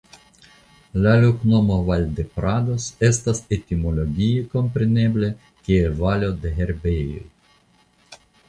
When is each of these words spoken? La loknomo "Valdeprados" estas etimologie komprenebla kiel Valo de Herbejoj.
La 1.01 1.11
loknomo 1.23 1.75
"Valdeprados" 1.89 2.87
estas 3.09 3.43
etimologie 3.59 4.49
komprenebla 4.57 5.31
kiel 5.69 5.97
Valo 6.03 6.33
de 6.47 6.57
Herbejoj. 6.61 7.25